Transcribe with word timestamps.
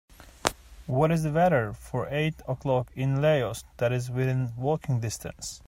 What 0.87 1.11
is 1.11 1.21
the 1.21 1.31
weather 1.31 1.73
for 1.73 2.07
eight 2.09 2.33
o'clock 2.47 2.91
in 2.95 3.21
Laos 3.21 3.63
that 3.77 3.91
is 3.93 4.09
within 4.09 4.51
walking 4.57 4.99
distance 4.99 5.59